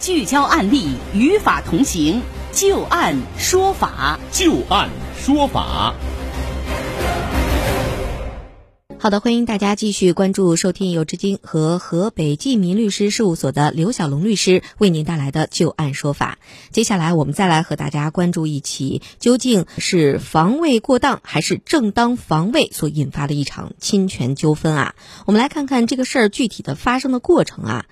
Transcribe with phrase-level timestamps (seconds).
[0.00, 5.92] 聚焦案例，与法同行，就案说法，就案说法。
[8.98, 16.38] 好的，欢迎大家继续关注收听由知金和河北济民律师事务所的刘小龙律师为您带来的就案说法。
[16.70, 24.94] 接下来，我们再来和大家关注一起，究竟是防卫过当还是正当防卫所引发的一场侵权纠纷啊？
[25.26, 27.84] 我们来看看这个事儿具体的发生的过程啊。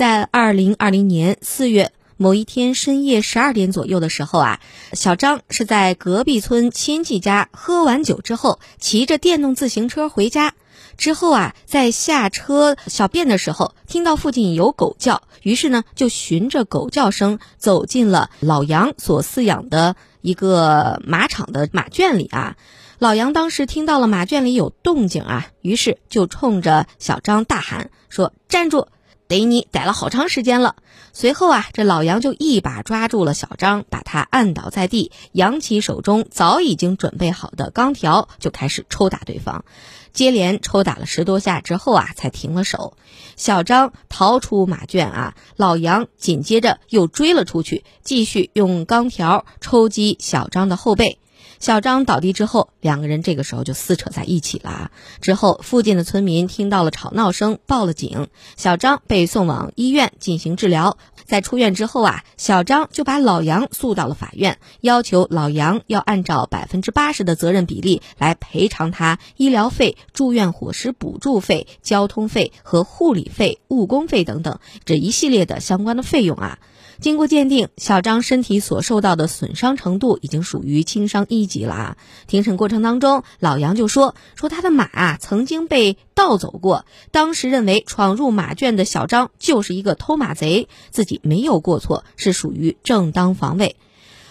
[0.00, 4.60] 在二零二零年四月某一天深夜十二点左右的时候啊，
[4.94, 10.54] 小张是在隔壁村亲戚家喝完酒之后，骑着电动自行车回家。
[10.96, 22.56] 之后啊，在下车小便的时候，听到附近有狗叫，于是呢，就循着狗叫声走进了老杨所饲养的一个马场的马圈里啊。
[22.98, 28.88] 老杨当时听到了马圈里有动静啊，于是就冲着小张大喊说：“站住！”
[29.30, 30.74] 逮你逮了好长时间了。
[31.12, 39.64] 随后啊，这老杨就一把抓住了小张，把他按倒在地，扬起手中早已经准备好的钢条，就开始抽打对方。
[40.12, 42.94] 接连抽打了十多下之后啊，才停了手。
[43.36, 51.20] 小张逃出马圈啊，老杨紧接着又追了出去，继续用钢条抽击小张的后背。
[51.60, 54.90] 小张倒地之后，两个人这个时候就撕扯在一起了。
[55.20, 58.28] 之后，附近的村民听到了吵闹声，报了警。
[58.56, 60.96] 小张被送往医院进行治疗。
[61.26, 76.58] 在出院之后啊，小张就把老杨诉到了法院，要求老杨要按照百分之八十的责任比例来赔偿他医疗费、住院伙食补助费、交通费和护理费、误工费等等这一系列的相关的费用啊。
[77.00, 81.96] 经过鉴定，小张身体所受到的损伤程度已经属于轻伤一级了啊！
[82.26, 93.76] 庭审过程当中，老杨就说说他的马啊曾经被盗走过，当时认为闯入马圈的小张就是一个偷马贼，自己没有过错，是属于正当防卫。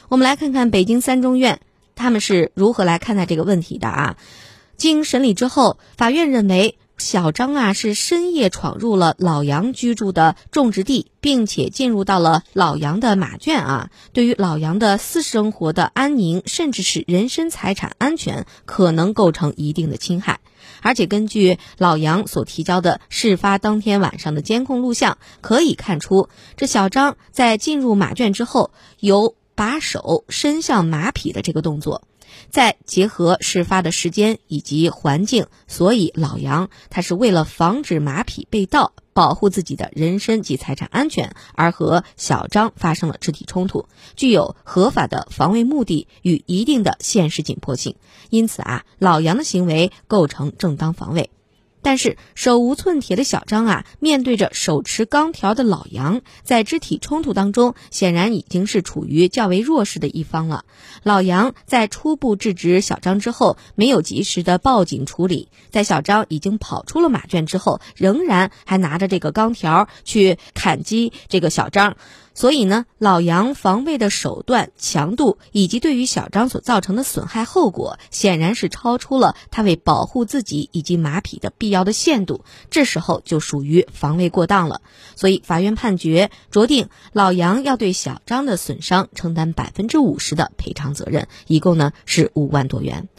[0.07, 1.61] 我们来看看北京三中院
[1.95, 4.17] 他们是如何来看待这个问题的啊？
[4.77, 6.75] 经审理之后，法院认为。
[6.99, 13.89] 小张啊，是深夜闯入了老杨居住的种植地，并且进入到了老杨的马圈啊。
[14.13, 20.41] 对于老杨的私生活的安宁，甚至是人身财产安全，可能构成一定的侵害。
[20.81, 32.03] 而且根据老杨所提交的事发当天晚上的监控录像，可以看出，这小张在进入马圈之后，有把手伸向马匹的这个动作。
[32.49, 47.95] 再结合事发的时间以及环境，所以老杨他是为了防止马匹被盗，保护自己的人身及财产安全，而和小张发生了肢体冲突，具有合法的防卫目的与一定的现实紧迫性，
[48.29, 51.29] 因此啊，老杨的行为构成正当防卫。
[51.81, 60.65] 但是手无寸铁的小张啊，面对着手持钢条的老杨，在肢体冲突当中，显然已经是处于较为弱势的一方了。
[61.03, 71.95] 老杨在初步制止小张之后，没有及时的报警处理，在小张已经跑出了马圈之后，仍然还拿着这个钢条去砍击这个小张。
[72.39, 82.45] 所以呢，老杨防卫的手段、强度以及对于小张所造成的损害后果，显然是超出了他为保护自己以及马匹的必要的限度。
[82.69, 84.79] 这时候就属于防卫过当了。
[85.17, 93.09] 所以法院判决酌定，老杨要对小张的损伤承担百分之五十的赔偿责任，一共呢是五万多元。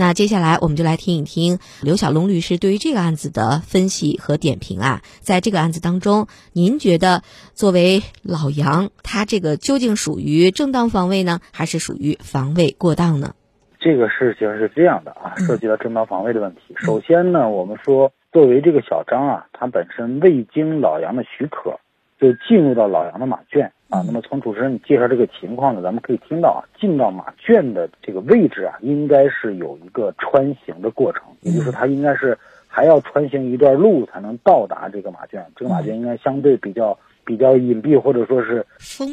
[0.00, 5.02] 那接下来我们就来听一听刘小龙律师对于这个案子的分析和点评啊。
[5.20, 7.22] 在这个案子当中，您觉得
[7.52, 13.34] 作为老杨，他这个究竟属于正当防卫呢，还是属于防卫过当呢？
[13.78, 16.74] 这个事情是这样的啊，涉及到正当防卫的问题。
[16.76, 21.78] 首先呢，我们说作为这个小张啊，他本身未经老杨的许可
[22.18, 23.70] 就进入到老杨的马圈。
[23.90, 35.44] 啊，那么从主持人你介绍这个情况呢，咱们可以听到啊，进到马圈的这个位置啊，应该是有一个穿行的过程，也就是说，它应该是还要穿行一段路才能到达这个马圈。
[35.56, 38.64] 这个马圈应该相对比较比较隐蔽，或者说是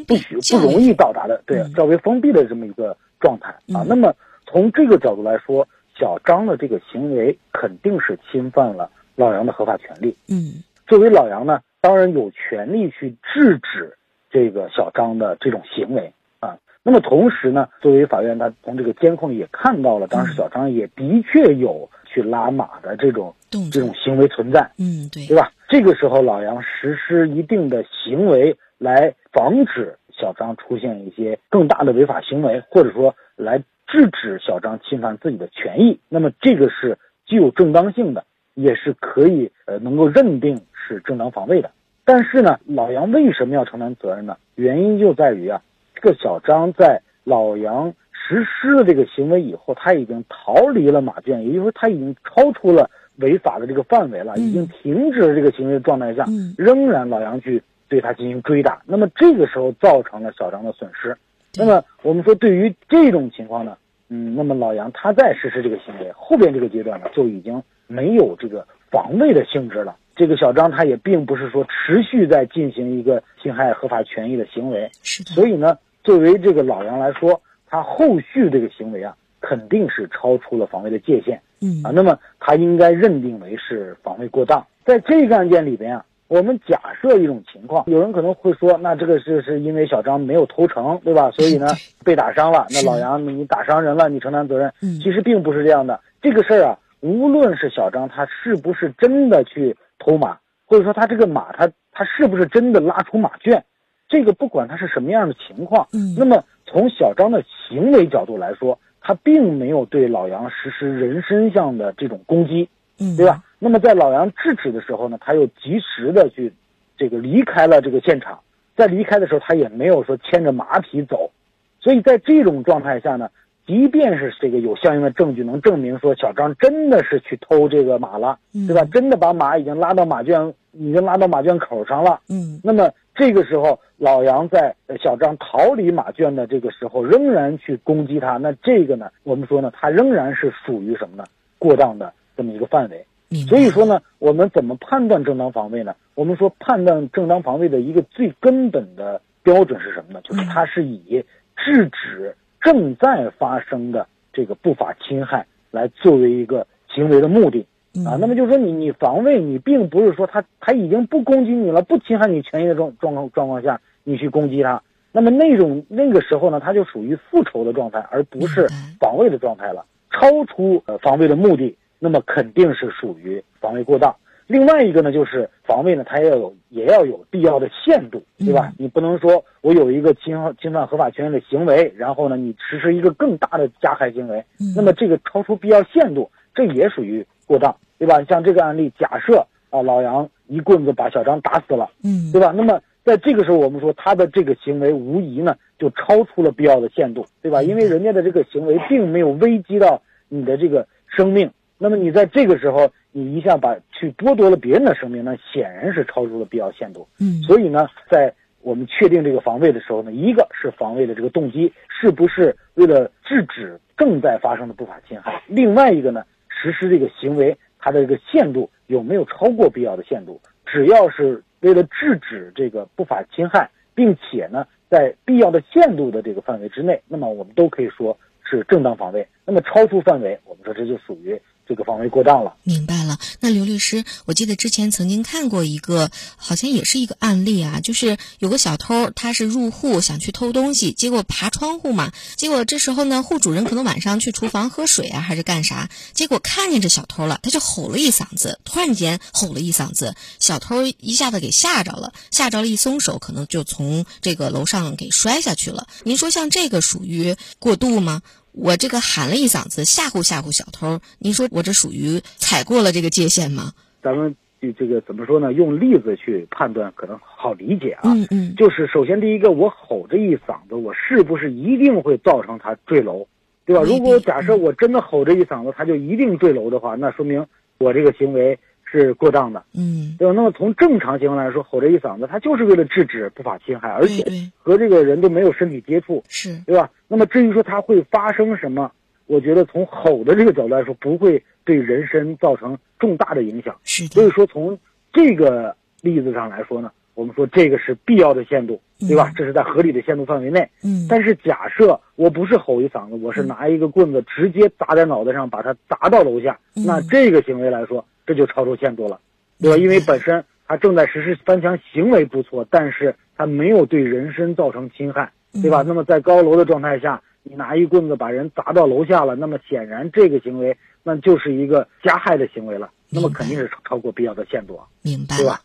[0.08, 3.84] 不许不容易到达的，对，较为封闭的这么一个状态啊。
[3.88, 4.14] 那么
[4.46, 10.16] 从这个角度来说，小张的这个行为肯定是侵犯了老杨的合法权利。
[10.30, 13.96] 嗯，作为老杨呢，当然有权利去制止。
[14.30, 23.34] 这个小张的这种行为啊，那么同时呢，作为法院，他从这个监控也看到了，当时小张也的确有去拉马的这种
[23.72, 25.52] 这种行为存在，嗯，对，对吧？
[25.70, 38.24] 这个时候，老杨实施一定的行为来防止小张出现一些更大的违法行为，或者说来制止小张侵犯自己的权益，那么这个是具有正当性的，
[38.54, 41.72] 也是可以呃能够认定是正当防卫的。
[42.08, 44.38] 但是呢，老杨为什么要承担责任呢？
[44.56, 45.62] 原因就在于啊，
[45.94, 61.18] 这个小张在老杨实施了这个行为以后，他已经逃离了马圈，也就是说他已经超出了违法的这个范围了，嗯已经停止了这个行为的状态下，嗯仍然老杨去对他进行追打，那么这个时候造成了小张的损失。
[61.58, 63.76] 那么我们说，对于这种情况呢，
[64.08, 69.96] 嗯，那么老杨他在实施这个行为后边这个阶段呢，就已经没有这个防卫的性质了。
[70.16, 81.92] 这个小张他也并不是说持续在进行一个侵害合法权益的行为，是的，所以呢，作为这个老杨来说，他后续这个行为啊，肯定是超出了防卫的界限嗯啊。
[81.94, 84.66] 那么他应该认定为是防卫过当。
[84.84, 91.30] 在这个案件里边啊，我们假设一种情况，有人可能会说，那这个是是因为小张没有投诚，对吧？
[91.30, 91.68] 所以呢
[92.04, 94.74] 被打伤了，那老杨你打伤人了，你承担责任。
[94.82, 96.00] 嗯其实并不是这样的。
[96.24, 103.64] 这个事儿啊，无论是小张他是不是真的去偷马，或者说他这个马他他是不是真的拉出马圈，
[104.10, 112.68] 这个不管他是什么样的情况，嗯那么从小张的行为角度来说，他并没有对老杨实施人身上的这种攻击，
[113.00, 113.42] 嗯，对吧？
[113.58, 116.54] 那么在老杨制止的时候呢，他又及时的去
[116.98, 118.40] 这个离开了这个现场，
[118.76, 121.32] 在离开的时候，他也没有说牵着马匹走，
[121.80, 123.30] 所以在这种状态下呢，
[123.68, 128.84] 即便是这个有相应的证据能证明说小张真的是去偷这个马了，嗯对吧？
[128.92, 141.26] 真的把马已经拉到马圈，已经拉到马圈口上了，嗯那么这个时候，老杨在呃小张逃离马圈的这个时候，仍然去攻击他，那这个呢，我们说呢，他仍然是属于什么呢？
[141.60, 143.06] 过当的这么一个范围。
[143.50, 145.94] 所以说呢，我们怎么判断正当防卫呢？
[146.16, 150.22] 我们说判断正当防卫的一个最根本的标准是什么呢？
[150.24, 151.26] 就是它是以
[151.58, 157.66] 制止正在发生的这个不法侵害来作为一个行为的目的。
[158.06, 168.68] 啊，嗯那么就是说你你防卫，你并不是说他他已经不攻击你了，不侵害你权益的状状况状况下，你去攻击他，那么那种那个时候呢，他就属于复仇的状态，而不是
[169.00, 174.16] 防卫的状态了，超出呃防卫的目的，那么肯定是属于防卫过当。
[174.48, 178.70] 另外一个呢，就是防卫呢，它也要有也要有必要的限度，对吧？
[178.70, 188.24] 嗯你不能说我有一个侵犯侵犯合法权益的行为，然后呢，你实施一个更大的加害行为，嗯那么这个超出必要限度，这也属于过当，对吧？
[188.24, 192.54] 像这个案例，假设啊老杨一棍子把小张打死了，嗯对吧？
[192.56, 197.62] 那么在这个时候，我们说他的这个行为无疑呢就超出了必要的限度，对吧？
[197.62, 207.08] 因为人家的这个行为并没有危及到你的这个生命，那么你在这个时候你一下把去剥夺了别人的生命，那显然是超出了必要限度。
[207.20, 208.32] 嗯所以呢，在
[208.62, 220.40] 我们确定这个防卫的时候呢，一个是防卫的这个动机是不是为了制止正在发生的不法侵害，另外一个呢，实施这个行为它的这个限度有没有超过必要的限度？
[220.68, 229.28] 只要是为了制止这个不法侵害，并且呢，在必要的限度的这个范围之内，那么我们都可以说是正当防卫。
[229.44, 232.56] 那么超出范围，我们说这就属于这个防卫过当了。
[232.64, 233.20] 明白了。
[233.40, 255.88] 那刘律师，我记得之前曾经看过一个，好像也是一个案例啊，就是有个小偷，他是入户想去偷东西，结果爬窗户嘛，结果这时候呢，户主人可能晚上去厨房喝水啊，还是干啥，结果看见这小偷了，他就吼了一嗓子，突然间吼了一嗓子，小偷一下子给吓着了，吓着了，一松手，可能就从这个楼上给摔下去了。
[256.04, 258.22] 您说像这个属于过度吗？
[258.58, 263.72] 我这个喊了一嗓子，吓唬吓唬小偷，您说我这属于踩过了这个界限吗？
[264.02, 265.54] 咱们这这个怎么说呢？
[265.54, 268.02] 用例子去判断可能好理解啊。
[268.06, 273.28] 嗯嗯就是首先第一个，我吼这一嗓子，我是不是一定会造成他坠楼，
[273.66, 273.84] 对吧？
[273.84, 277.46] 如果假设我真的吼这一嗓子，他就一定坠楼的话，那说明
[277.78, 278.58] 我这个行为
[278.90, 280.34] 是过当的，嗯，对吧？
[280.34, 284.24] 那么从正常情况来说，吼这一嗓子，他就是为了制止不法侵害，而且
[284.58, 286.90] 和这个人都没有身体接触，是对吧？
[287.08, 288.90] 那么至于说它会发生什么，
[289.26, 293.76] 我觉得从吼的这个角度来说，不会对人身造成重大的影响。
[293.84, 294.78] 是所以，说从
[295.12, 299.34] 这个例子上来说呢，我们说这个是必要的限度，对吧嗯？
[299.36, 300.70] 这是在合理的限度范围内。
[300.84, 309.20] 嗯但是假设我不是吼一嗓子，我是拿一个棍子直接砸在脑袋上，把他砸到楼下，嗯那这个行为来说，这就超出限度了，
[309.60, 309.78] 对吧？
[309.78, 315.82] 因为本身他正在实施翻墙行为不错，但是他没有对人身造成侵害，对吧？
[315.82, 324.86] 嗯那么在高楼的状态下，你拿一棍子把人砸到楼下了，那么显然这个行为那就是一个加害的行为了，那么肯定是超过必要的限度啊。
[325.02, 325.62] 明白对吧。